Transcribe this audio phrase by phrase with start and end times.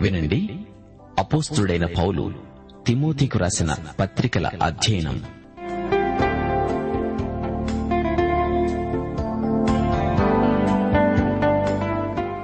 [0.00, 0.66] వినండి.
[1.18, 2.34] అపోస్తుడైన పౌలు
[2.86, 5.18] తిమోతికు రాసిన పత్రికల అధ్యయనం.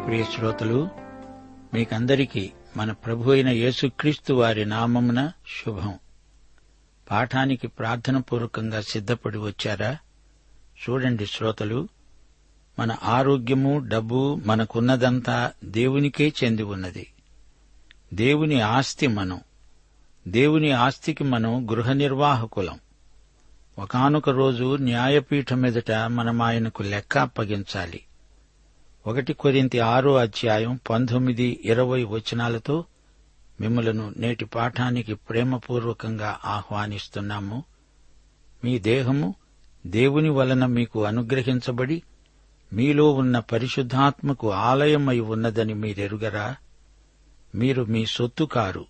[0.07, 0.89] ప్రియ శ్రోతలు
[1.75, 5.95] మీకందరికీ మన ప్రభు అయిన యేసుక్రీస్తు వారి నామమున శుభం.
[7.11, 9.99] పాఠానికి ప్రార్థన పూర్వకంగా సిద్ధపడి వచ్చారా?
[10.77, 11.89] చూడండి శ్రోతలు
[12.79, 17.07] మన ఆరోగ్యము డబ్బు మనకున్నదంతా దేవునికే చెంది ఉన్నది.
[18.15, 19.41] దేవుని ఆస్తి మనం.
[20.29, 22.79] దేవుని ఆస్తికి మనం గృహ నిర్వాహకులం.
[23.79, 28.01] ఒకానొక రోజు న్యాయపీఠం ఎదుట మనం ఆయనకు లెక్క అప్పగించాలి.
[29.07, 32.85] ఒకటి కొరింతి ఆరో అధ్యాయం పంతొమ్మిది ఇరవై వచనాలతో
[33.61, 37.65] మిమ్మలను నేటి పాఠానికి ప్రేమపూర్వకంగా ఆహ్వానిస్తున్నాము.
[38.65, 39.35] మీ దేహము
[39.87, 42.03] దేవుని వలన మీకు అనుగ్రహించబడి
[42.73, 46.57] మీలో ఉన్న పరిశుద్ధాత్మకు ఆలయమై ఉన్నదని మీరెరుగరా?
[47.57, 48.87] మీరు మీ సొత్తు కారు.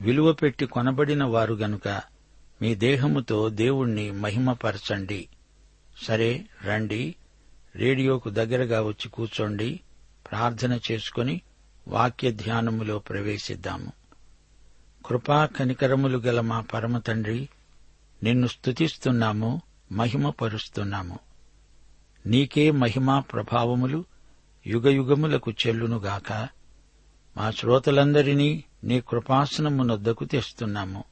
[0.00, 2.02] విలువ పెట్టి కొనబడిన వారు గనుక
[2.62, 5.28] మీ దేహముతో దేవుణ్ణి మహిమపరచండి.
[6.02, 7.14] సరే రండి.
[7.76, 9.80] రేడియోకు దగ్గరగా వచ్చి కూర్చోండి.
[10.30, 11.40] ప్రార్థన చేసుకుని
[11.88, 13.92] వాక్య ధ్యానములో ప్రవేశిద్దాము.
[15.06, 17.48] కృపా కనికరములు గల మా పరమ తండ్రి
[18.22, 19.62] నిన్ను స్తుతిస్తున్నాము
[19.92, 21.18] మహిమపరుస్తున్నాము.
[22.26, 24.04] నీకే మహిమా ప్రభావములు
[24.66, 26.57] యుగయుగములకు చెల్లునుగాక.
[27.38, 31.04] మా శ్రోతలందరినీ నీ కృపాసనమునొద్దకు తెస్తున్నాము.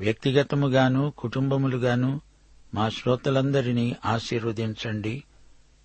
[0.00, 2.20] వ్యక్తిగతముగాను కుటుంబములుగాను
[2.74, 5.24] మా శ్రోతలందరినీ ఆశీర్వదించండి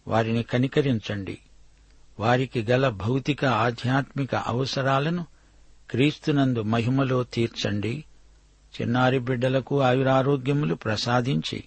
[0.08, 1.38] వారిని కనికరించండి.
[2.20, 5.26] వారికి గల భౌతిక ఆధ్యాత్మిక అవసరాలను
[5.92, 8.04] క్రీస్తునందు మహిమలో తీర్చండి.
[8.82, 11.64] చిన్నారి బిడ్డలకు ఆయురారోగ్యములు ప్రసాదించి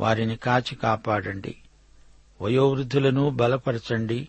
[0.00, 1.54] వారిని కాచి కాపాడండి.
[2.42, 4.28] వయోవృద్ధులను బలపరచండి.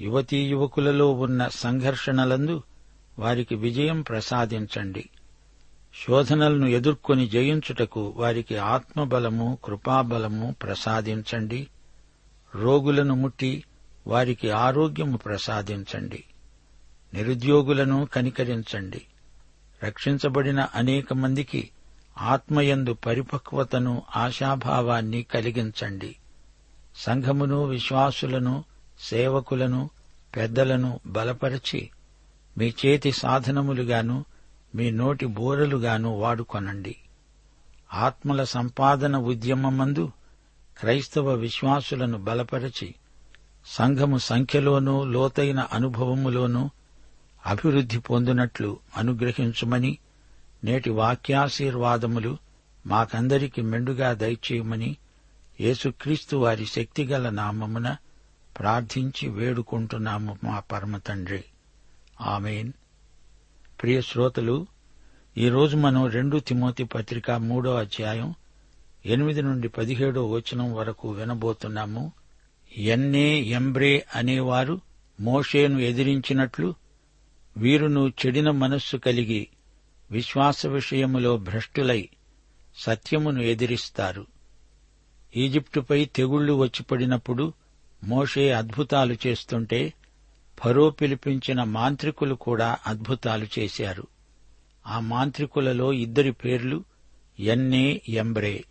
[0.00, 2.62] యువతీ యువకులలో ఉన్న సంఘర్షణలందు
[3.18, 5.08] వారికి విజయం ప్రసాదించండి.
[6.06, 11.66] శోధనలను ఎదుర్కొని జయించుటకు వారికి ఆత్మబలము కృపాబలము ప్రసాదించండి.
[12.54, 13.64] రోగులను ముట్టి
[14.06, 16.24] వారికి ఆరోగ్యము ప్రసాదించండి.
[17.14, 19.02] నిరుద్యోగులను కనికరించండి.
[19.84, 21.70] రక్షించబడిన అనేక మందికి
[22.18, 26.16] ఆత్మయందు పరిపక్వతను ఆశాభావాన్ని కలిగించండి.
[26.96, 28.69] సంఘమును విశ్వాసులను
[29.00, 29.90] సేవకులను
[30.36, 31.90] పెద్దలను బలపరిచి
[32.58, 34.24] మీ చేతి సాధనములుగాను
[34.74, 36.96] మీ నోటి బోరలుగాను వాడుకొనండి.
[37.92, 40.12] ఆత్మల సంపాదన ఉద్యమమందు
[40.78, 42.94] క్రైస్తవ విశ్వాసులను బలపరిచి
[43.66, 46.70] సంఘము సంఖ్యలోనూ లోతైన అనుభవములోనూ
[47.46, 49.98] అభివృద్ధి పొందినట్లు అనుగ్రహించుమని
[50.64, 52.36] నేటి వాక్యాశీర్వాదములు
[52.86, 54.96] మాకందరికి మెండుగా దయచేయమని
[55.60, 57.96] యేసుక్రీస్తు వారి శక్తిగల నామమున
[58.58, 61.44] ప్రార్థించి వేడుకుంటున్నాము మా పరమ తండ్రి.
[62.20, 62.72] ఆమెన్.
[63.82, 64.66] ప్రియ శ్రోతలు
[65.38, 68.34] ఈరోజు మనం రెండు తిమోతి పత్రిక మూడో అధ్యాయం
[69.06, 72.12] ఎనిమిది నుండి పదిహేడో వచనం వరకు వినబోతున్నాము.
[72.76, 74.80] ఎన్నే ఎంబ్రే అనేవారు
[75.20, 76.74] మోషేను ఎదిరించినట్లు
[77.56, 79.48] వీరును చెడిన మనస్సు కలిగి
[80.10, 82.08] విశ్వాస విషయములో భ్రష్టులై
[82.76, 84.26] సత్యమును ఎదిరిస్తారు.
[85.36, 87.52] ఈజిప్టుపై తెగుళ్ళు వచ్చిపడినప్పుడు
[88.04, 89.92] మోషే అద్భుతాలు చేస్తుంటే
[90.58, 94.06] ఫరో పిలిపించిన మాంత్రికులు కూడా అద్భుతాలు చేశారు.
[94.86, 96.84] ఆ మాంత్రికులలో ఇద్దరి పేర్లు
[97.40, 98.64] ఎన్నే ఎంబ్రే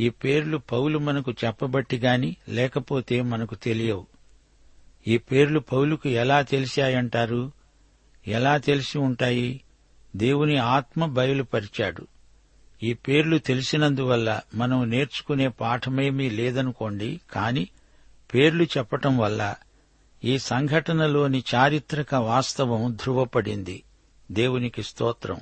[0.00, 4.06] ఈ పేర్లు పౌలు మనకు చెప్పబట్టి గాని లేకపోతే మనకు తెలియవు.
[5.08, 7.52] ఈ పేర్లు పౌలుకు ఎలా తెలిసాయంటారు?
[8.26, 9.60] ఎలా తెలిసి ఉంటాయి?
[10.16, 12.06] దేవుని ఆత్మ బయలుపరిచాడు.
[12.82, 17.68] ఈ పేర్లు తెలిసినందువల్ల మనం నేర్చుకునే పాఠమేమీ లేదనుకోండి కాని
[18.34, 19.54] పేర్లు చెప్పటం వల్ల
[20.24, 23.82] ఈ సంఘటనలోని చారిత్రక వాస్తవం ధృవపడింది
[24.32, 25.40] దేవునికి స్తోత్రం.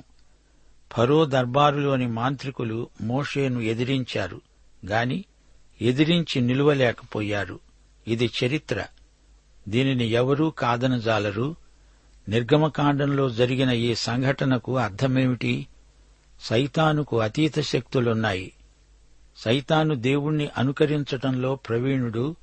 [0.93, 4.41] ఫరో దర్బారులోని మాంత్రికులు మోషేను ఎదిరించారు
[4.85, 5.25] గాని
[5.81, 7.59] ఎదిరించి నిలువలేకపోయారు.
[8.07, 8.85] ఇది చరిత్ర.
[9.69, 11.55] దీనిని ఎవరూ కాదనజాలరు.
[12.29, 15.67] నిర్గమకాండంలో జరిగిన ఈ సంఘటనకు అర్థమేమిటి?
[16.41, 18.53] సైతానుకు అతీత శక్తులున్నాయి.
[19.37, 22.35] సైతాను దేవుణ్ణి అనుకరించటంలో ప్రవీణుడు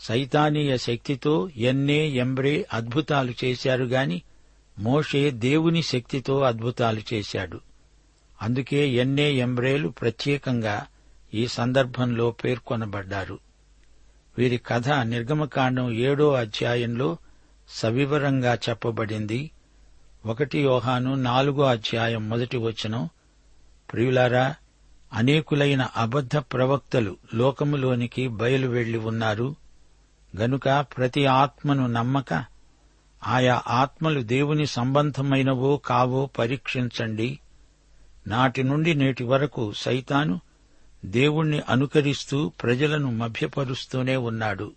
[0.00, 4.22] సైతానీయ శక్తితో ఎన్నే ఎంబ్రే అద్భుతాలు చేశారు గాని
[4.78, 7.60] మోషే దేవుని శక్తితో అద్భుతాలు చేశాడు.
[8.42, 10.86] అందుకే ఎన్నే ఎంబ్రేలు ప్రత్యేకంగా
[11.34, 13.38] ఈ సందర్భంలో పేర్కొనబడ్డారు.
[14.38, 17.16] వీరి కథ నిర్గమకాండం ఏడో అధ్యాయంలో
[17.68, 19.50] సవివరంగా చెప్పబడింది.
[20.26, 23.08] ఒకటి యోహాను నాలుగో అధ్యాయం మొదటి వచనం.
[23.92, 24.54] ప్రియులారా
[25.12, 29.59] అనేకులైన అబద్ధ ప్రవక్తలు లోకములోనికి బయలువెళ్ళి ఉన్నారు.
[30.36, 32.44] గనుక ప్రతి ఆత్మను నమ్మక
[33.26, 37.38] ఆయా ఆత్మలు దేవుని సంబంధమైనవో కావో పరీక్షించండి.
[38.26, 40.40] నాటి నుండి నేటి వరకు సైతాను
[41.04, 44.72] దేవుణ్ణి అనుకరిస్తూ ప్రజలను మభ్యపరుస్తూనే ఉన్నాడు.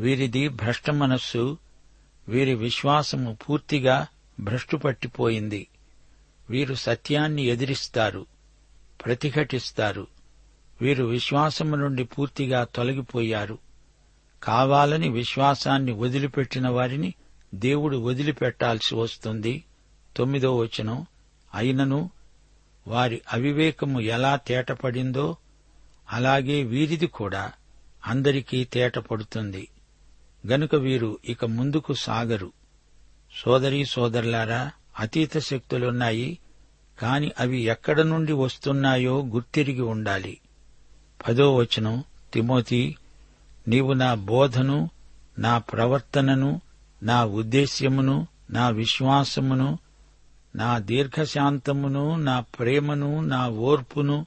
[0.00, 1.58] వీరిది భ్రష్ట మనస్సు
[2.28, 4.06] వీరి విశ్వాసము పూర్తిగా
[4.40, 5.68] భ్రష్టుపట్టిపోయింది
[6.50, 8.26] వీరు సత్యాన్ని ఎదిరిస్తారు
[9.04, 10.06] ప్రతిఘటిస్తారు.
[10.82, 13.63] వీరు విశ్వాసము నుండి పూర్తిగా తొలగిపోయారు.
[14.44, 17.14] కావాలని విశ్వాసాన్ని వదిలిపెట్టిన వారిని
[17.54, 19.64] దేవుడు వదిలిపెట్టాల్సి వస్తుంది.
[20.16, 21.06] తొమ్మిదో వచనం.
[21.54, 22.10] అయినను
[22.86, 25.36] వారి అవివేకము ఎలా తేటపడిందో
[26.12, 27.52] అలాగే వీరిది కూడా
[28.06, 29.68] అందరికీ తేటపడుతుంది.
[30.46, 32.52] గనుక వీరు ఇక ముందుకు సాగరు.
[33.44, 36.38] సోదరీ సోదరులారా అతీత శక్తులున్నాయి
[36.98, 40.38] కాని అవి ఎక్కడ నుండి వస్తున్నాయో గుర్తిరిగి ఉండాలి.
[41.28, 42.04] పదో వచనం.
[42.32, 42.96] తిమోతి
[43.68, 44.90] నీవు నా బోధను
[45.38, 46.60] నా ప్రవర్తనను
[47.02, 49.78] నా ఉద్దేశ్యమును నా విశ్వాసమును
[50.56, 54.26] నా దీర్ఘశాంతమును నా ప్రేమను నా ఓర్పును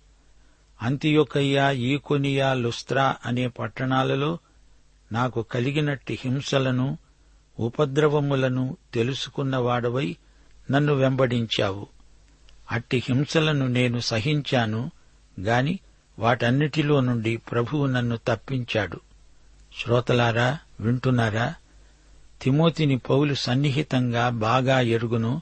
[0.82, 4.40] అంతియొకయ్య ఈకొనియా లుస్త్రా అనే పట్టణాలలో
[5.12, 6.98] నాకు కలిగినట్టి హింసలను
[7.60, 10.18] ఉపద్రవములను తెలుసుకున్నవాడవై
[10.72, 11.88] నన్ను వెంబడించావు.
[12.72, 14.92] అట్టి హింసలను నేను సహించాను
[15.40, 15.80] గాని
[16.20, 19.07] వాటన్నిటిలో నుండి ప్రభువు నన్ను తప్పించాడు.
[19.78, 21.56] శ్రోతలారా వింటున్నారా?
[22.42, 25.42] తిమోతిని పౌలు సన్నిహితంగా బాగా ఎరుగును.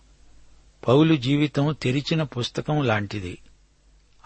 [0.88, 3.38] పౌలు జీవితం తెరిచిన పుస్తకం లాంటిది.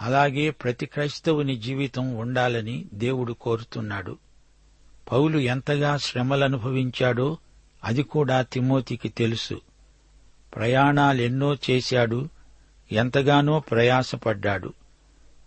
[0.02, 4.18] అలాగే ప్రతి క్రైస్తవుని జీవితం ఉండాలని దేవుడు కోరుతున్నాడు.
[5.12, 7.38] పౌలు ఎంతగా శ్రమలనుభవించాడో
[7.84, 9.62] అది కూడా తిమోతికి తెలుసు.
[10.56, 12.30] ప్రయాణాలెన్నో చేశాడు
[12.92, 14.74] ఎంతగానో ప్రయాసపడ్డాడు.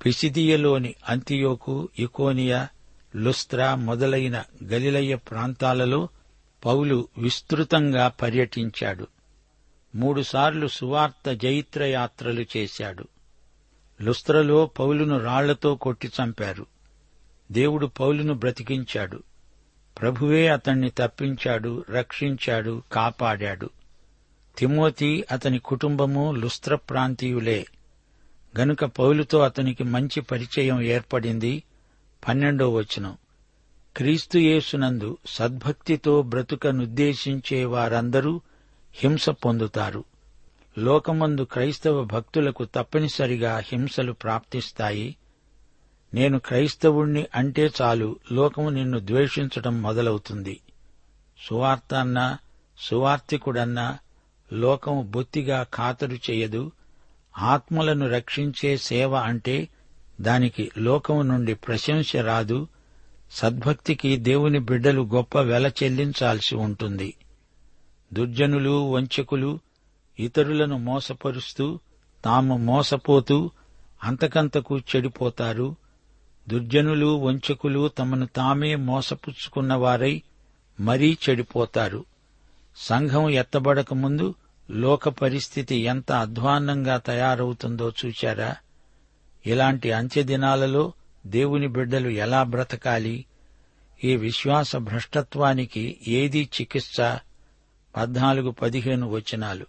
[0.04, 2.68] పిసిదియలోని అంతియోకు ఇకోనియా
[3.16, 6.08] లుస్త్రా మొదలైన గలిలయ్య ప్రాంతాలలో
[6.64, 9.06] పౌలు విస్తృతంగా పర్యటించాడు.
[9.94, 13.08] మూడుసార్లు సువార్త జైత్రయాత్రలు చేశాడు.
[14.02, 16.66] లుస్త్రలో పౌలును రాళ్ళతో కొట్టి చంపారు.
[17.52, 19.22] దేవుడు పౌలును బ్రతికించాడు.
[20.00, 23.70] ప్రభువే అతణ్ణి తప్పించాడు రక్షించాడు కాపాడాడు.
[24.58, 27.66] తిమోతి అతని కుటుంబము లుస్త్ర ప్రాంతీయులే.
[28.58, 31.62] గనుక పౌలుతో అతనికి మంచి పరిచయం ఏర్పడింది.
[32.28, 33.16] పన్నెండో వచనం.
[33.96, 38.40] క్రీస్తుయేసునందు సద్భక్తితో బ్రతుకనుద్దేశించే వారందరూ
[38.94, 40.04] హింస పొందుతారు.
[40.78, 45.16] లోకమందు క్రైస్తవ భక్తులకు తప్పనిసరిగా హింసలు ప్రాప్తిస్తాయి.
[46.14, 50.60] నేను క్రైస్తవుణ్ణి అంటే చాలు లోకము నిన్ను ద్వేషించటం మొదలవుతుంది.
[51.48, 52.38] సువార్తన్నా
[52.78, 53.98] సువార్తికుడన్నా
[54.52, 56.72] లోకము బొత్తిగా ఖాతరు చేయదు.
[57.38, 59.68] ఆత్మలను రక్షించే సేవ అంటే
[60.22, 62.68] దానికి లోకము నుండి ప్రశంస రాదు.
[63.30, 67.14] సద్భక్తికి దేవుని బిడ్డలు గొప్ప వెల చెల్లించాల్సి ఉంటుంది.
[68.12, 69.58] దుర్జనులు వంచకులు
[70.18, 71.78] ఇతరులను మోసపరుస్తూ
[72.24, 73.50] తాము మోసపోతూ
[74.04, 75.76] అంతకంతకు చెడిపోతారు.
[76.48, 80.22] దుర్జనులు వంచకులు తమను తామే మోసపుచ్చుకున్నవారై
[80.80, 82.04] మరీ చెడిపోతారు.
[82.76, 84.34] సంఘం ఎత్తబడకముందు
[84.70, 88.56] లోక పరిస్థితి ఎంత అధ్వాన్నంగా తయారవుతుందో చూచారా
[89.46, 90.92] ఇలాంటి అంత్యదినాలలో
[91.26, 93.24] దేవుని బిడ్డలు ఎలా బ్రతకాలి?
[94.04, 97.00] ఈ విశ్వాస భ్రష్టత్వానికి ఏదీ చికిత్స?
[97.96, 99.66] పద్నాలుగు పదిహేను వచనాలు.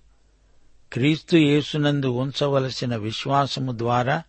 [0.93, 4.23] క్రీస్తు యేసునందు ఉంచవలసిన విశ్వాసము ద్వారా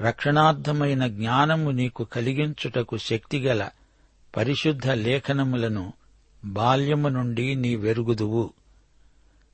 [0.00, 3.68] రక్షణార్థమైన జ్ఞానము నీకు కలిగించుటకు శక్తిగల
[4.36, 5.92] పరిశుద్ధ లేఖనములను
[6.44, 8.50] బాల్యము నుండి నీ వెరుగుదువు.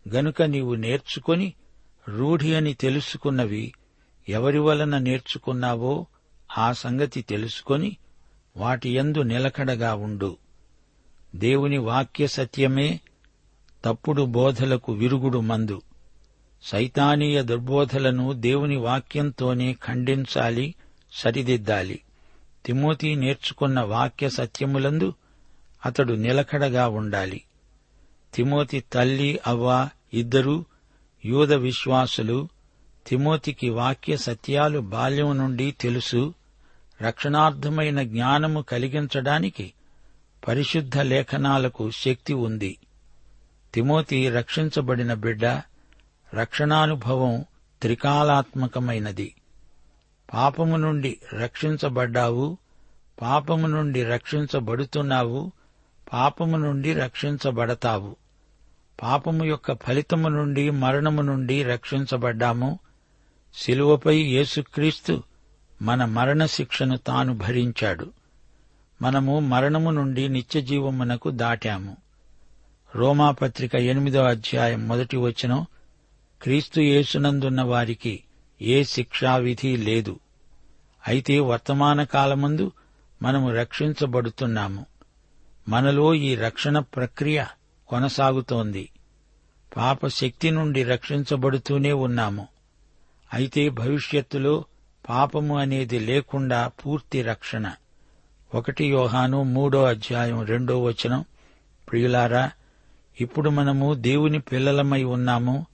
[0.08, 1.54] గనుక నీవు నేర్చుకొని
[2.08, 3.72] రూఢి అని తెలుసుకున్నవి
[4.28, 6.06] ఎవరి వలన నేర్చుకున్నావో
[6.58, 7.96] ఆ సంగతి తెలుసుకొని
[8.56, 10.36] వాటి యందు నిలకడగా ఉండు.
[11.34, 13.00] దేవుని వాక్య సత్యమే
[13.84, 15.82] తప్పుడు బోధలకు విరుగుడు మందు.
[16.62, 20.74] సైతానీయ దుర్బోధలను దేవుని వాక్యంతోనే ఖండించాలి
[21.12, 22.00] సరిదిద్దాలి.
[22.66, 25.14] తిమోతి నేర్చుకున్న వాక్య సత్యములందు
[25.86, 27.42] అతడు నిలకడగా ఉండాలి.
[28.34, 30.64] తిమోతి తల్లి అవ్వ ఇద్దరూ
[31.24, 32.48] యూద విశ్వాసులు
[33.06, 36.34] తిమోతికి వాక్య సత్యాలు బాల్యం నుండి తెలుసు
[37.02, 39.72] రక్షణార్థమైన జ్ఞానము కలిగించడానికి
[40.48, 42.78] పరిశుద్ధ లేఖనాలకు శక్తి ఉంది.
[43.74, 45.46] తిమోతి రక్షించబడిన బిడ్డ
[46.34, 47.44] రక్షణానుభవం
[47.82, 49.34] త్రికాలాత్మకమైనది.
[50.34, 52.58] పాపము నుండి రక్షించబడ్డావు
[53.22, 55.52] పాపము నుండి రక్షించబడుతున్నావు
[56.12, 58.16] పాపము నుండి రక్షించబడతావు.
[59.02, 62.78] పాపము యొక్క ఫలితము నుండి మరణము నుండి రక్షించబడ్డాము
[63.56, 65.22] శిలువపై యేసుక్రీస్తు
[65.82, 68.10] మన మరణ శిక్షను తాను భరించాడు.
[69.02, 71.96] మనము మరణము నుండి నిత్యజీవమునకు దాటాము.
[72.96, 75.66] రోమాపత్రిక ఎనిమిదో అధ్యాయం మొదటి వచనం
[76.42, 78.24] క్రీస్తు యేసునందున్న వారికి
[78.62, 80.20] ఏ శిక్షావిధి లేదు.
[81.08, 82.72] అయితే వర్తమాన కాలమందు
[83.22, 84.86] మనము రక్షించబడుతున్నాము.
[85.68, 87.44] మనలో ఈ రక్షణ ప్రక్రియ
[87.88, 88.90] కొనసాగుతోంది.
[89.76, 92.53] పాప శక్తి నుండి రక్షించబడుతూనే ఉన్నాము.
[93.34, 94.64] అయితే భవిష్యత్తులో
[95.08, 97.72] పాపము అనేది లేకుండా పూర్తి రక్షణ.
[98.54, 101.24] ఒకటి యోహాను మూడో అధ్యాయం రెండో వచనం.
[101.90, 102.50] ప్రియులారా
[103.20, 105.66] ఇప్పుడు మనము దేవుని పిల్లలమై ఉన్నాము.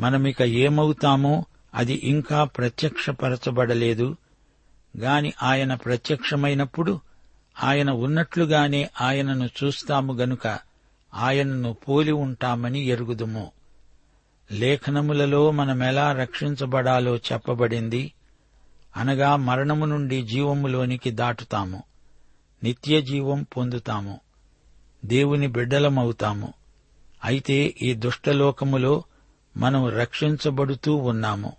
[0.00, 4.16] మనమిక ఏమవుతామో అది ఇంకా ప్రత్యక్షపరచబడలేదు.
[4.98, 7.00] గాని ఆయన ప్రత్యక్షమైనప్పుడు
[7.62, 10.58] ఆయన ఉన్నట్లుగానే ఆయనను చూస్తాము గనుక
[11.14, 13.52] ఆయనను పోలి ఉంటామని ఎరుగుదుము.
[14.52, 18.12] లేఖనములలో మనమెలా రక్షించబడాలో చెప్పబడింది.
[18.96, 21.82] అనగా మరణము నుండి జీవములోనికి దాటుతాము.
[22.62, 24.20] నిత్య జీవం పొందుతాము.
[25.04, 26.52] దేవుని బిడ్డలమవుతాము.
[27.24, 29.04] అయితే ఈ దుష్టలోకములో
[29.56, 31.52] మనం రక్షించబడుతూ ఉన్నాము.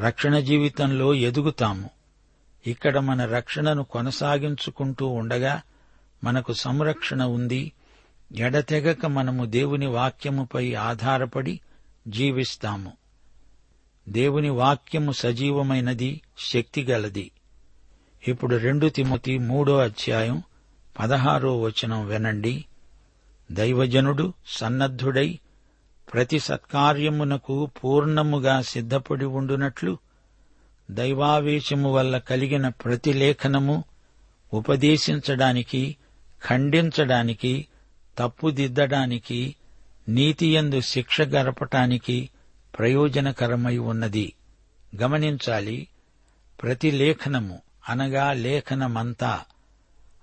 [0.00, 1.90] రక్షణ జీవితంలో ఎదుగుతాము.
[2.66, 5.62] ఇక్కడ మన రక్షణను కొనసాగించుకుంటూ ఉండగా
[6.24, 7.72] మనకు సంరక్షణ ఉంది.
[8.36, 11.60] ఎడతెగక మనము దేవుని వాక్యముపై ఆధారపడి
[12.06, 12.92] జీవిస్తాము.
[14.08, 17.30] దేవుని వాక్యము సజీవమైనది శక్తిగలది
[18.28, 20.42] ఇప్పుడు రెండు తిమ్మతి మూడో అధ్యాయం
[20.98, 22.64] పదహారో వచనం వినండి.
[23.52, 25.38] దైవజనుడు సన్నద్ధుడై
[26.12, 29.98] ప్రతి సత్కార్యమునకు పూర్ణముగా సిద్ధపడి ఉండునట్లు
[30.90, 33.84] దైవావేశము వల్ల కలిగిన ప్రతి లేఖనము
[34.52, 35.96] ఉపదేశించడానికి
[36.48, 37.66] ఖండించడానికి
[38.18, 39.56] తప్పుదిద్దడానికి
[40.08, 42.30] నీతియందు శిక్ష గరపటానికి
[42.78, 44.32] ప్రయోజనకరమై ఉన్నది.
[45.02, 45.88] గమనించాలి
[46.62, 49.40] ప్రతి లేఖనము అనగా లేఖనమంతా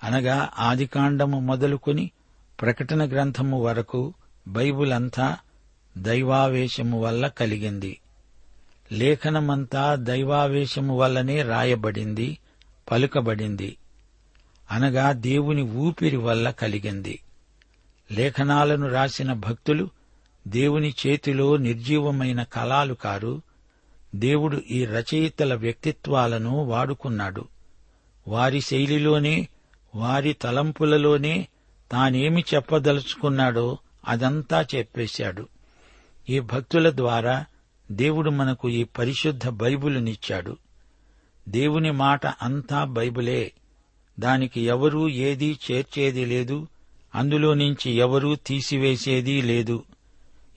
[0.04, 2.12] అనగా ఆదికాండము మొదలుకొని
[2.62, 4.14] ప్రకటన గ్రంథము వరకు
[4.48, 5.38] బైబుల్ అంతా
[5.98, 8.00] దైవావేశము వల్ల కలిగింది.
[8.92, 12.38] లేఖనమంతా దైవావేశము వల్లనే రాయబడింది
[12.92, 13.78] పలుకబడింది.
[14.72, 17.20] అనగా దేవుని ఊపిరి వల్ల కలిగింది.
[18.12, 19.90] లేఖనాలను రాసిన భక్తులు
[20.48, 23.42] దేవుని చేతిలో నిర్జీవమైన కళాలు కారు.
[24.16, 27.48] దేవుడు ఈ రచయితల వ్యక్తిత్వాలను వాడుకున్నాడు.
[28.28, 29.48] వారి శైలిలోనే
[29.96, 31.48] వారి తలంపులలోనే
[31.92, 35.48] తానేమి చెప్పదలుచుకున్నాడో అదంతా చెప్పేశాడు.
[36.30, 37.46] ఈ భక్తుల ద్వారా
[37.92, 40.58] దేవుడు మనకు ఈ పరిశుద్ధ బైబిలునిచ్చాడు.
[41.50, 43.52] దేవుని మాట అంతా బైబిలే.
[44.20, 46.68] దానికి ఎవరూ ఏదీ చేర్చేది లేదు.
[47.16, 49.84] అందులో నుంచి ఎవరూ తీసివేసేదీ లేదు.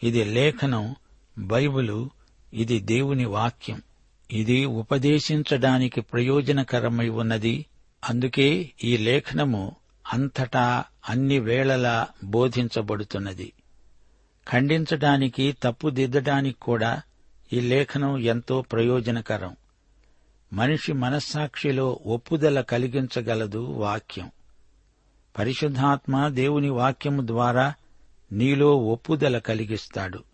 [0.03, 0.95] ఇది లేఖనం
[1.39, 2.11] బైబిలు
[2.53, 3.83] ఇది దేవుని వాక్యం.
[4.33, 7.67] ఇది ఉపదేశించడానికి ప్రయోజనకరమై ఉన్నది.
[8.11, 9.77] అందుకే ఈ లేఖనము
[10.13, 13.53] అంతటా అన్ని వేళలా బోధించబడుతున్నది.
[14.53, 17.03] ఖండించడానికి తప్పుదిద్దడానికి కూడా
[17.53, 19.57] ఈ లేఖనం ఎంతో ప్రయోజనకరం.
[20.53, 24.31] మనిషి మనస్సాక్షిలో ఒప్పుదల కలిగించగలదు వాక్యం.
[25.39, 27.75] పరిశుద్ధాత్మ దేవుని వాక్యము ద్వారా
[28.33, 30.25] నీలో ఒప్పుదల కలిగిస్తాడు.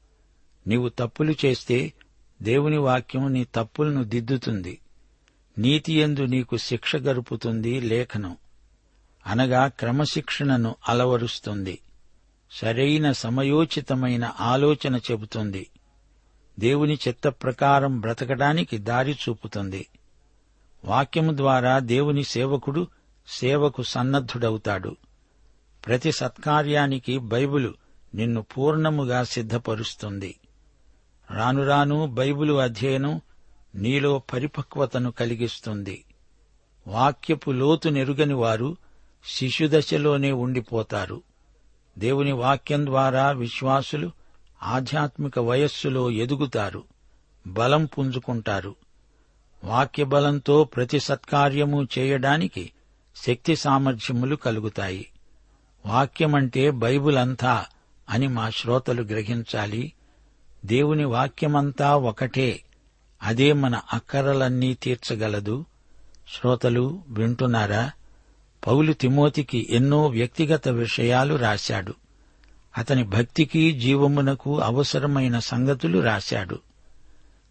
[0.66, 1.92] నీవు తప్పులు చేస్తే
[2.42, 4.78] దేవుని వాక్యం నీ తప్పులను దిద్దుతుంది.
[5.58, 8.36] నీతియందు నీకు శిక్ష గరుపుతుంది లేఖనం.
[9.26, 11.78] అనగా క్రమశిక్షణను అలవరుస్తుంది.
[12.50, 15.70] సరైన సమయోచితమైన ఆలోచన చెబుతుంది.
[16.58, 19.86] దేవుని చిత్త ప్రకారం బ్రతకడానికి దారి చూపుతుంది.
[20.84, 22.86] వాక్యము ద్వారా దేవుని సేవకుడు
[23.26, 24.96] సేవకు సన్నద్ధుడవుతాడు.
[25.86, 27.74] ప్రతి సత్కార్యానికి బైబిలు
[28.14, 30.40] నిన్ను పూర్ణముగా సిద్ధపరుస్తుంది.
[31.30, 33.20] రానురాను బైబిలు అధ్యయనం
[33.74, 36.04] నీలో పరిపక్వతను కలిగిస్తుంది.
[36.86, 38.76] వాక్యపు లోతు నెరుగని వారు
[39.24, 41.22] శిశుదశలోనే ఉండిపోతారు.
[41.98, 44.10] దేవుని వాక్యం ద్వారా విశ్వాసులు
[44.62, 46.84] ఆధ్యాత్మిక వయస్సులో ఎదుగుతారు
[47.46, 48.74] బలం పుంజుకుంటారు.
[49.64, 52.72] వాక్యబలంతో ప్రతి సత్కార్యము చేయడానికి
[53.16, 55.12] శక్తి సామర్థ్యములు కలుగుతాయి.
[55.86, 57.64] వాక్యమంటే బైబుల్ అంతా
[58.08, 59.92] అని మా శ్రోతలు గ్రహించాలి.
[60.66, 62.62] దేవుని వాక్యమంతా ఒకటే
[63.22, 65.64] అదే మన అక్కరలన్నీ తీర్చగలదు.
[66.38, 67.90] శ్రోతలు వింటున్నారా?
[68.66, 71.94] పౌలు తిమోతికి ఎన్నో వ్యక్తిగత విషయాలు రాశాడు.
[72.78, 76.58] అతని భక్తికి జీవమునకు అవసరమైన సంగతులు రాశాడు.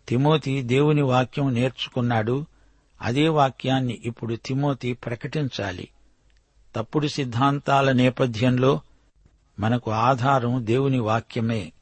[0.07, 2.45] తిమోతి దేవుని వాక్యం నేర్చుకున్నాడు.
[3.01, 5.87] అదే వాక్యాన్ని ఇప్పుడు తిమోతి ప్రకటించాలి.
[6.75, 8.81] తప్పుడు సిద్ధాంతాల నేపథ్యంలో
[9.59, 11.73] మనకు ఆధారం దేవుని వాక్యమే.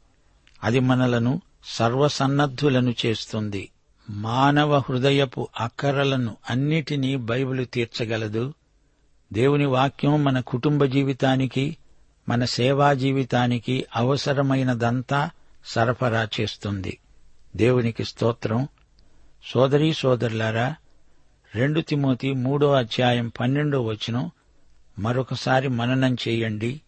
[0.63, 3.69] అది మనలను సర్వసన్నద్ధులను చేస్తుంది.
[4.09, 8.53] మానవ హృదయపు అక్కరలను అన్నిటినీ బైబిలు తీర్చగలదు.
[9.33, 11.77] దేవుని వాక్యం మన కుటుంబ జీవితానికి
[12.29, 15.29] మన సేవా జీవితానికి అవసరమైనదంతా
[15.65, 16.97] సరఫరా చేస్తుంది.
[17.55, 18.67] దేవునికి స్తోత్రం.
[19.53, 20.75] సోదరీ సోదరులారా
[21.55, 24.31] రెండు తిమోతి మూడో అధ్యాయం పన్నెండో వచనం
[24.99, 26.81] మరొకసారి మననం చేయండి.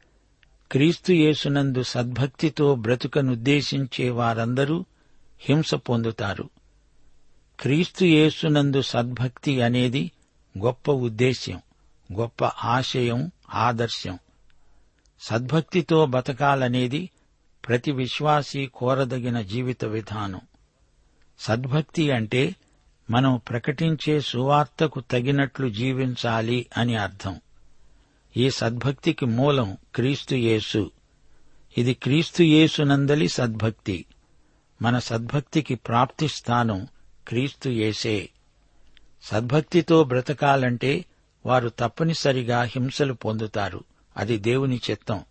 [0.71, 4.85] క్రీస్తు యేసునందు సద్భక్తితో బ్రతుకనుద్దేశించే వారందరూ
[5.39, 6.49] హింస పొందుతారు.
[7.59, 10.11] క్రీస్తు యేసునందు సద్భక్తి అనేది
[10.57, 11.61] గొప్ప ఉద్దేశ్యం
[12.13, 14.19] గొప్ప ఆశయం ఆదర్శం.
[15.21, 17.09] సద్భక్తితో బతకాలనేది
[17.67, 20.41] ప్రతి విశ్వాసీ కోరదగిన జీవిత విధానం.
[21.39, 22.55] సద్భక్తి అంటే
[23.11, 27.39] మనం ప్రకటించే సువార్తకు తగినట్లు జీవించాలి అని అర్థం.
[28.37, 30.91] ఈ సద్భక్తికి మూలం క్రీస్తు యేసు.
[31.77, 34.05] ఇది క్రీస్తు యేసునందలి సద్భక్తి.
[34.81, 36.87] మన సద్భక్తికి ప్రాప్తి స్థానం
[37.27, 38.29] క్రీస్తు యేసే.
[39.23, 41.05] సద్భక్తితో బ్రతకాలంటే
[41.45, 43.83] వారు తప్పనిసరిగా హింసలు పొందుతారు.
[44.17, 45.21] అది దేవుని చిత్తం.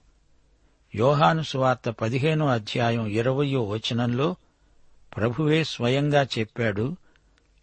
[0.95, 4.37] యోహాను సువార్త పదిహేనో అధ్యాయం ఇరవయో వచనంలో
[5.17, 6.97] ప్రభువే స్వయంగా చెప్పాడు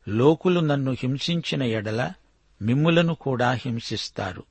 [0.08, 2.13] లోకులు నన్ను హింసించిన ఎడల
[2.62, 4.43] మిమ్ములను కూడా హింసిస్తారు.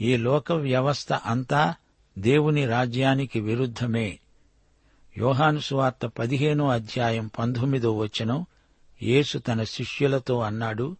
[0.00, 1.74] ఈ లోక వ్యవస్థ అంతా
[2.18, 4.18] దేవుని రాజ్యానికి విరుద్ధమే.
[5.18, 8.46] యోహాను సువార్త పదిహేనో అధ్యాయం పంతొమ్మిదో వచనం
[9.02, 10.96] యేసు తన శిష్యులతో అన్నాడు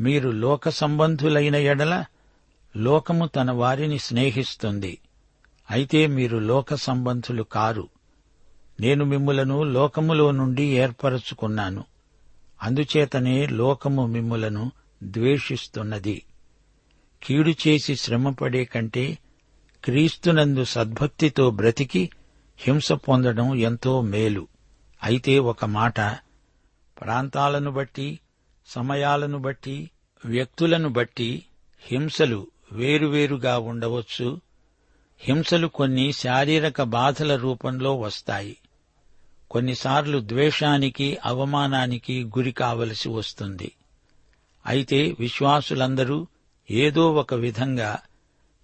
[0.00, 2.04] మీరు లోక సంబంధులైన ఎడల
[2.76, 4.98] లోకము తన వారిని స్నేహిస్తుంది.
[5.70, 7.88] అయితే మీరు లోక సంబంధులు కారు.
[8.80, 11.84] నేను మిమ్ములను లోకములో నుండి ఏర్పరచుకున్నాను.
[12.62, 16.22] అందుచేతనే లోకము మిమ్ములను ద్వేషిస్తున్నది.
[17.22, 19.18] కీడు చేసి శ్రమపడే కంటే
[19.84, 22.10] క్రీస్తునందు సద్భక్తితో బ్రతికి
[22.58, 24.48] హింస పొందడం ఎంతో మేలు.
[25.02, 25.96] అయితే ఒక మాట
[27.00, 28.20] ప్రాంతాలను బట్టి
[28.66, 29.90] సమయాలను బట్టి
[30.24, 31.42] వ్యక్తులను బట్టి
[31.82, 34.40] హింసలు వేరువేరుగా ఉండవచ్చు.
[35.20, 38.56] హింసలు కొన్ని శారీరక బాధల రూపంలో వస్తాయి.
[39.50, 43.72] కొన్నిసార్లు ద్వేషానికి అవమానానికి గురి కావలసి వస్తుంది.
[44.66, 46.26] అయితే విశ్వాసులందరూ
[46.70, 47.98] ఏదో ఒక విధంగా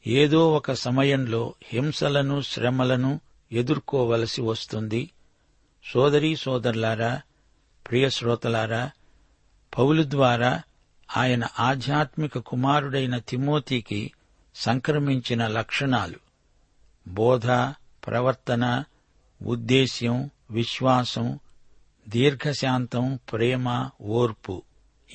[0.07, 3.21] ఏదో ఒక సమయంలో హింసలను శ్రమలను
[3.53, 5.11] ఎదుర్కోవలసి వస్తుంది.
[5.93, 7.23] సోదరీ సోదరులారా
[7.89, 8.91] ప్రియ శ్రోతలారా
[9.79, 10.63] పౌలు ద్వారా
[11.17, 14.13] ఆయన ఆధ్యాత్మిక కుమారుడైన తిమోతికి
[14.55, 16.19] సంక్రమించిన లక్షణాలు.
[17.09, 17.47] బోధ
[18.07, 18.85] ప్రవర్తన
[19.47, 21.39] ఉద్దేశ్యం విశ్వాసం
[22.09, 24.63] దీర్ఘశాంతం ప్రేమ ఓర్పు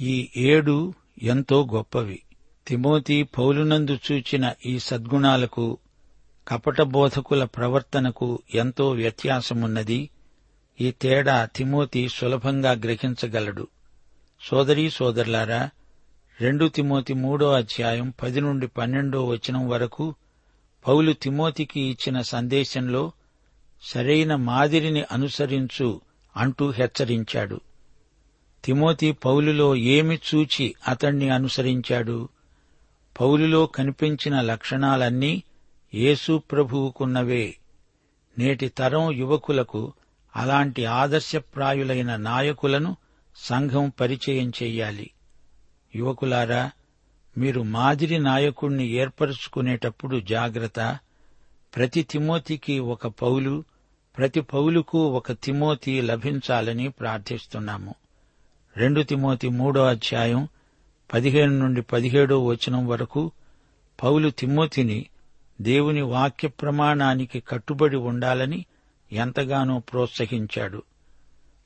[0.01, 2.21] ఈ ఏడు ఎంతో గొప్పవి.
[2.67, 5.77] తిమోతి పౌలునందు చూచిన ఈ సద్గుణాలకు
[6.47, 10.09] కపట బోధకుల ప్రవర్తనకు ఎంతో వ్యత్యాసమున్నది.
[10.81, 13.67] ఈ తేడా తిమోతి సులభంగా గ్రహించగలడు.
[14.41, 15.69] సోదరీ సోదరులారా
[16.41, 20.15] రెండు తిమోతి మూడో అధ్యాయం పది నుండి పన్నెండో వచనం వరకు
[20.87, 23.11] పౌలు తిమోతికి ఇచ్చిన సందేశంలో
[23.81, 26.01] సరైన మాదిరిని అనుసరించు
[26.37, 27.61] అంటూ హెచ్చరించాడు.
[28.65, 32.29] తిమోతి పౌలులో ఏమి చూచి అతణ్ణి అనుసరించాడు?
[33.21, 35.43] పౌలులో కనిపించిన లక్షణాలన్నీ
[35.93, 37.55] యేసు ప్రభువుకున్నవే.
[38.39, 39.93] నేటి తరం యువకులకు
[40.35, 42.97] అలాంటి ఆదర్శప్రాయులైన నాయకులను
[43.35, 45.11] సంఘం పరిచయం చెయ్యాలి.
[45.95, 46.71] యువకులారా
[47.37, 50.99] మీరు మాదిరి నాయకుణ్ణి ఏర్పరచుకునేటప్పుడు జాగ్రత్త.
[51.75, 53.63] ప్రతి తిమోతికి ఒక పౌలు
[54.19, 57.95] ప్రతి పౌలుకు ఒక తిమోతి లభించాలని ప్రార్థిస్తున్నాము.
[58.77, 60.47] రెండు తిమోతి మూడో అధ్యాయం
[61.13, 63.31] పదిహేను నుండి పదిహేడో వచనం వరకు
[64.03, 65.05] పౌలు తిమోతిని
[65.61, 68.65] దేవుని వాక్య ప్రమాణానికి కట్టుబడి ఉండాలని
[69.11, 70.83] ఎంతగానో ప్రోత్సహించాడు.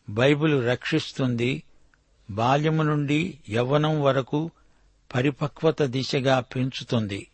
[0.09, 1.63] బైబిల్ రక్షిస్తుంది
[2.31, 4.51] బాల్యము నుండి యవ్వనం వరకు
[5.15, 7.27] పరిపక్వత దిశగా పెంచుతుంది.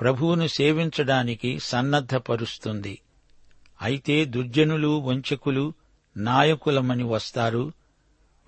[0.00, 2.98] ప్రభువును సేవించడానికి సన్నద్ధపరుస్తుంది.
[3.82, 5.72] అయితే దుర్జనులు వంచకులు
[6.16, 7.72] నాయకులమని వస్తారు.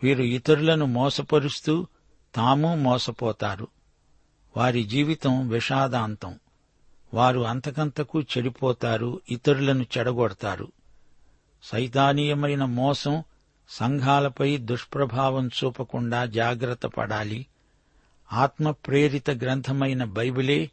[0.03, 1.87] వీరు ఇతరులను మోసపరుస్తూ
[2.35, 3.69] తాము మోసపోతారు.
[4.57, 6.38] వారి జీవితం విషాదాంతం.
[7.14, 10.73] వారు అంతకంతకు చెడిపోతారు ఇతరులను చెడగొడతారు.
[11.62, 13.23] సైతానీయమైన మోసం
[13.69, 17.47] సంఘాలపై దుష్ప్రభావం చూపకుండా జాగ్రత్త పడాలి.
[18.33, 20.71] ఆత్మప్రేరిత గ్రంథమైన బైబిలే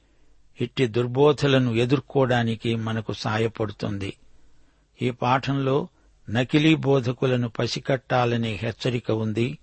[0.61, 4.17] ఇట్టి దుర్బోధలను ఎదుర్కోవడానికి మనకు సాయపడుతుంది.
[5.01, 5.87] ఈ పాఠంలో
[6.29, 9.57] నకిలీ బోధకులను పసికట్టాలనే హెచ్చరిక ఉంది.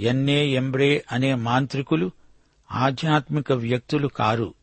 [0.00, 2.10] ఎన్నే ఎంబ్రే అనే మాంత్రికులు
[2.72, 4.54] ఆధ్యాత్మిక వ్యక్తులు కారు.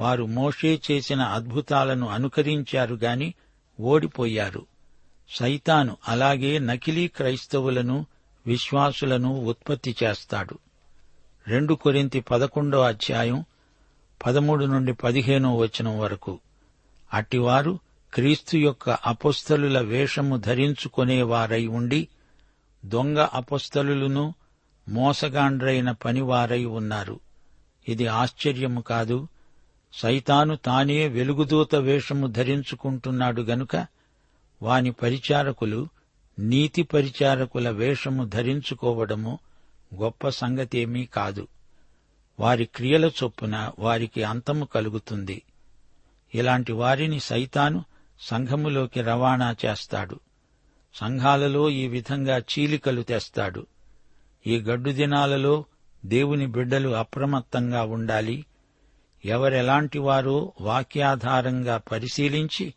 [0.00, 3.34] వారు మోషే చేసిన అద్భుతాలను అనుకరించారు గాని
[3.80, 4.66] ఓడిపోయారు.
[5.30, 8.06] సైతాను అలాగే నకిలీ క్రైస్తవులను
[8.46, 10.58] విశ్వాసులను ఉత్పత్తి చేస్తాడు.
[11.48, 13.44] రెండు కొరింతి పదకొండో అధ్యాయం
[14.26, 16.38] పదమూడు నుండి పదిహేనో వచనం వరకు.
[17.14, 17.78] అట్టివారు
[18.14, 22.08] క్రీస్తు యొక్క అపస్థలుల వేషము ధరించుకునేవారై ఉండి
[22.84, 24.34] దొంగ అపస్థలులను
[24.88, 27.20] మోసగాండ్రైన పనివారై ఉన్నారు.
[27.88, 29.28] ఇది ఆశ్చర్యము కాదు.
[29.92, 33.86] సైతాను తానే వెలుగుదూత వేషము ధరించుకుంటున్నాడు గనుక
[34.62, 35.88] వాని పరిచారకులు
[36.38, 39.38] నీతి పరిచారకుల వేషము ధరించుకోవడము
[39.94, 41.48] గొప్ప సంగతేమీ కాదు.
[42.40, 45.42] వారి క్రియల చొప్పున వారికి అంతము కలుగుతుంది.
[46.34, 47.84] ఇలాంటి వారిని సైతాను
[48.24, 50.20] సంఘములోకి రవాణా చేస్తాడు.
[50.94, 53.66] సంఘాలలో ఈ విధంగా చీలికలు తెస్తాడు.
[54.46, 55.64] ఈ గడ్డు దినాలలో
[56.06, 58.46] దేవుని బిడ్డలు అప్రమత్తంగా ఉండాలి.
[59.24, 62.74] ఎవరెలాంటివారో వాక్యాధారంగా పరిశీలించి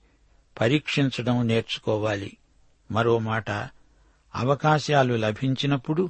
[0.61, 2.37] పరీక్షించడం నేర్చుకోవాలి.
[2.91, 3.51] మరో మాట
[4.35, 6.09] అవకాశాలు లభించినప్పుడు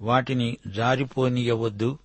[0.00, 1.98] వాటిని జారిపోనీయవద్దు.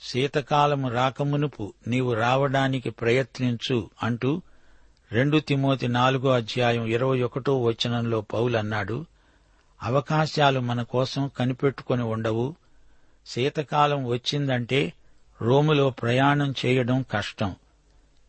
[0.00, 4.42] శీతకాలము రాకమునుపు నీవు రావడానికి ప్రయత్నించు అంటూ
[5.12, 9.06] రెండు తిమోతి నాలుగో అధ్యాయం ఇరవై ఒకటో వచనంలో పౌలన్నాడు
[9.82, 12.54] అవకాశాలు మన కోసం కనిపెట్టుకుని ఉండవు.
[13.26, 14.92] శీతకాలం వచ్చిందంటే
[15.42, 17.56] రోములో ప్రయాణం చేయడం కష్టం.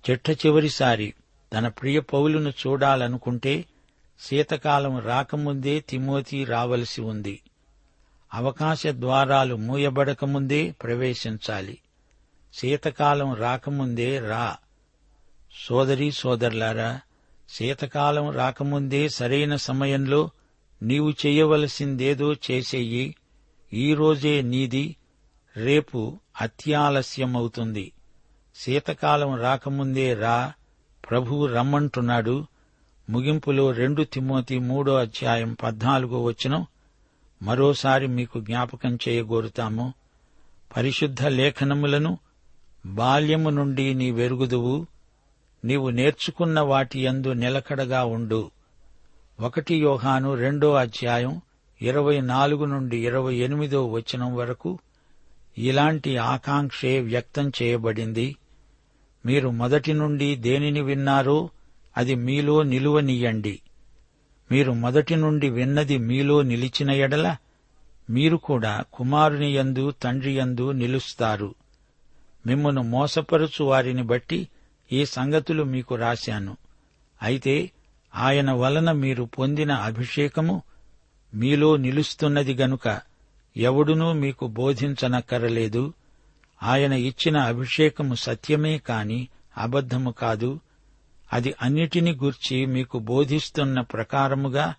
[0.09, 1.13] చిట్ట చివరిసారి
[1.53, 3.65] తన ప్రియ పౌలును చూడాలనుకుంటే
[4.19, 7.41] శీతకాలం రాకముందే తిమోతి రావలసి ఉంది.
[8.33, 11.77] అవకాశ ద్వారాలు మూయబడకముందే ప్రవేశించాలి.
[12.53, 14.57] శీతకాలం రాకముందే రా.
[15.53, 16.99] సోదరి సోదరులారా
[17.49, 20.29] శీతకాలం రాకముందే సరైన సమయంలో
[20.83, 23.15] నీవు చేయవలసిందేదో చేసేయి.
[23.73, 24.95] ఈరోజే నీది.
[25.57, 27.91] రేపు అత్యాలస్యమవుతుంది.
[28.55, 30.53] శీతకాలం రాకముందే రా.
[31.09, 32.45] ప్రభువు రమ్మంటున్నాడు.
[33.09, 36.65] ముగింపులో రెండు తిమోతి మూడో అధ్యాయం పద్నాలుగో వచనం.
[37.41, 39.93] మరోసారి మీకు జ్ఞాపకం చేయగోరుతాము.
[40.77, 42.17] పరిశుద్ధ లేఖనములను
[42.85, 44.87] బాల్యము నుండి నీ వెరుగుదువు
[45.65, 48.51] నీవు నేర్చుకున్న వాటి యందు నిలకడగా ఉండు.
[49.39, 51.41] ఒకటి యోహాను రెండో అధ్యాయం
[51.81, 54.79] ఇరవై నాలుగు నుండి ఇరవై ఎనిమిదో వచనం వరకు
[55.57, 58.35] ఇలాంటి ఆకాంక్షే వ్యక్తం చేయబడింది.
[59.25, 61.49] మీరు మొదటి నుండి దేనిని విన్నారో
[61.97, 63.59] అది మీలో నిలువనీయండి.
[64.51, 67.35] మీరు మొదటి నుండి విన్నది మీలో నిలిచిన ఎడల
[68.09, 71.55] మీరు కూడా కుమారుని యందు తండ్రి యందు నిలుస్తారు.
[72.45, 74.47] మిమ్మను మోసపరుచు వారిని బట్టి
[74.91, 76.57] ఈ సంగతులు మీకు రాశాను?
[77.23, 77.71] అయితే
[78.15, 80.61] ఆయన వలన మీరు పొందిన అభిషేకము
[81.33, 83.01] మీలో నిలుస్తున్నది గనుక
[83.57, 85.93] ఎవడునూ మీకు బోధించనక్కరలేదు.
[86.63, 90.59] ఆయన ఇచ్చిన అభిషేకము సత్యమే కాని అబద్ధము కాదు.
[91.33, 94.73] అది అన్నిటిని గూర్చి మీకు బోధిస్తున్న ప్రకారముగా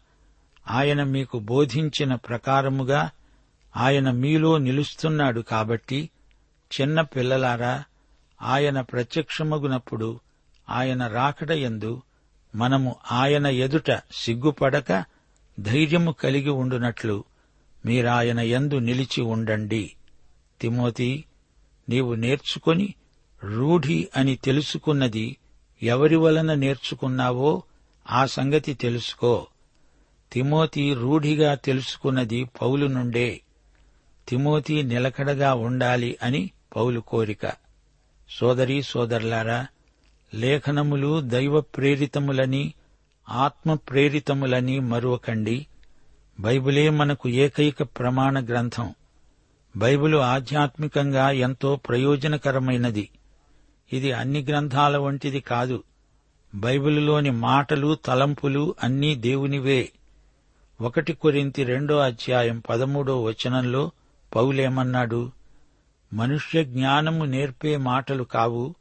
[0.70, 3.10] ఆయన మీకు బోధించిన ప్రకారముగా
[3.76, 6.10] ఆయన మీలో నిలుస్తున్నాడు కాబట్టి
[6.80, 7.84] చిన్న పిల్లలారా
[8.42, 10.20] ఆయన ప్రత్యక్షమగునప్పుడు
[10.70, 12.02] ఆయన రాకడయందు
[12.54, 15.04] మనము ఆయన ఎదుట సిగ్గుపడక
[15.60, 17.24] ధైర్యము కలిగి ఉండునట్లు
[17.86, 19.94] మీరాయన యందు నిలిచి ఉండండి.
[20.60, 21.24] తిమోతి
[21.88, 22.94] నీవు నేర్చుకొని
[23.44, 25.36] రూఢి అని తెలుసుకున్నది
[25.82, 27.62] ఎవరి వలన నేర్చుకున్నావో
[28.10, 29.46] ఆ సంగతి తెలుసుకో.
[30.32, 33.40] తిమోతి రూఢిగా తెలుసుకున్నది పౌలు నుండే.
[34.28, 37.59] తిమోతి నిలకడగా ఉండాలి అని పౌలు కోరిక.
[38.30, 39.66] సోదరీ సోదరులారా
[40.34, 42.74] లేఖనములు దైవ ప్రేరితములని
[43.28, 45.66] ఆత్మ ప్రేరితములని మరువకండి.
[46.40, 48.94] బైబిలే మనకు ఏకైక ప్రమాణ గ్రంథం.
[49.76, 53.08] బైబిలు ఆధ్యాత్మికంగా ఎంతో ప్రయోజనకరమైనది.
[53.92, 55.82] ఇది అన్ని గ్రంథాల వంటిది కాదు.
[56.54, 59.92] బైబిలులోని మాటలు తలంపులు అన్నీ దేవునివే.
[60.80, 63.90] ఒకటి కొరింతి రెండో అధ్యాయం పదమూడో వచనంలో
[64.34, 65.32] పౌలేమన్నాడు?
[66.12, 68.74] మనుష్య జ్ఞానము నేర్పే మాటలు కావు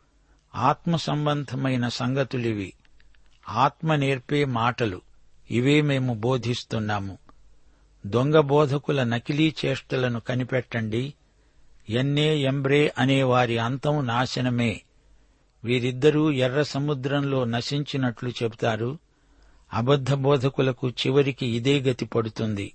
[0.55, 2.73] ఆత్మ సంబంధమైన సంగతులివి.
[3.49, 5.01] ఆత్మ నేర్పే మాటలు
[5.51, 7.17] ఇవే మేము బోధిస్తున్నాము.
[8.05, 11.13] దొంగ బోధకుల నకిలీ చేష్టలను కనిపెట్టండి.
[11.89, 14.81] ఎన్నే ఎంబ్రే అనే వారి అంతం నాశనమే.
[15.63, 18.99] వీరిద్దరూ ఎర్ర సముద్రంలో నశించినట్లు చెబుతారు.
[19.73, 22.73] అబద్ధ బోధకులకు చివరికి ఇదే గతి పడుతుంది.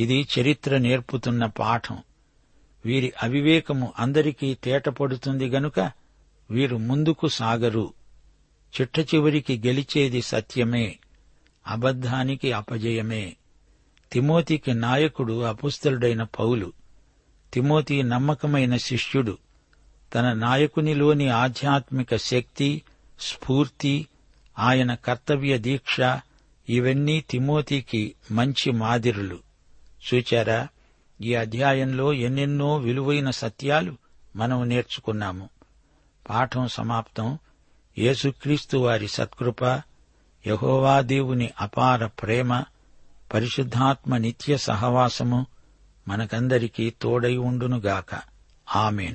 [0.00, 1.98] ఇది చరిత్ర నేర్పుతున్న పాఠం.
[2.88, 5.92] వీరి అవివేకము అందరికీ తేటపడుతుంది గనుక
[6.50, 7.92] వీరు ముందుకు సాగరు.
[8.80, 10.98] చిట్ట చివరికి గెలిచేది సత్యమే
[11.66, 13.36] అబద్ధానికి అపజయమే.
[14.12, 16.72] తిమోతికి నాయకుడు అపుస్తలుడైన పౌలు.
[17.52, 19.38] తిమోతి నమ్మకమైన శిష్యుడు.
[20.14, 22.82] తన నాయకునిలోని ఆధ్యాత్మిక శక్తి
[23.20, 24.06] స్ఫూర్తి
[24.58, 26.20] ఆయన కర్తవ్య దీక్ష
[26.68, 29.38] ఇవన్నీ తిమోతికి మంచి మాదిరులు.
[30.14, 30.68] చూచారా?
[31.20, 33.96] ఈ అధ్యాయంలో ఎన్నెన్నో విలువైన సత్యాలు
[34.36, 35.48] మనం నేర్చుకున్నాము.
[36.30, 37.38] పాఠం సమాప్తం.
[37.98, 39.64] యేసుక్రీస్తు వారి సత్కృప
[40.46, 42.64] యహోవా దేవుని అపార ప్రేమ
[43.34, 45.46] పరిశుద్ధాత్మ నిత్య సహవాసము
[46.08, 48.20] మనకందరికీ తోడై ఉండునుగాక.
[48.76, 49.14] ఆమెన్.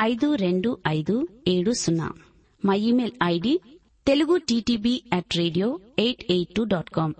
[0.00, 1.14] ఐదు రెండు ఐదు
[1.48, 2.08] ఏడు సున్నా.
[2.64, 3.54] మా email ID
[4.06, 7.14] Telugu TTB at radio eight eight two dot com